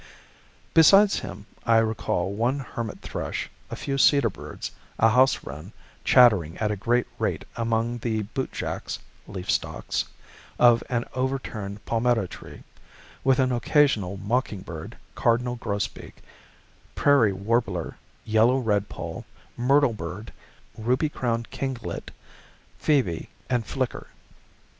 Besides 0.73 1.19
him 1.19 1.45
I 1.63 1.77
recall 1.77 2.33
one 2.33 2.57
hermit 2.57 3.01
thrush, 3.01 3.51
a 3.69 3.75
few 3.75 3.99
cedar 3.99 4.31
birds, 4.31 4.71
a 4.97 5.09
house 5.09 5.43
wren, 5.43 5.73
chattering 6.03 6.57
at 6.57 6.71
a 6.71 6.75
great 6.75 7.05
rate 7.19 7.45
among 7.55 7.99
the 7.99 8.23
"bootjacks" 8.23 8.97
(leaf 9.27 9.51
stalks) 9.51 10.05
of 10.57 10.81
an 10.89 11.05
overturned 11.13 11.85
palmetto 11.85 12.25
tree, 12.25 12.63
with 13.23 13.37
an 13.37 13.51
occasional 13.51 14.17
mocking 14.17 14.61
bird, 14.61 14.97
cardinal 15.13 15.55
grosbeak, 15.57 16.23
prairie 16.95 17.31
warbler, 17.33 17.95
yellow 18.25 18.59
redpoll, 18.59 19.23
myrtle 19.55 19.93
bird, 19.93 20.33
ruby 20.79 21.09
crowned 21.09 21.51
kinglet, 21.51 22.09
phoebe, 22.79 23.29
and 23.51 23.67
flicker. 23.67 24.07